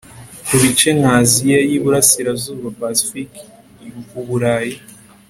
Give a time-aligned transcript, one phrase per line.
[0.47, 3.29] ku bice nka asia y' uburasirazuba, pacific,
[4.19, 4.75] uburayi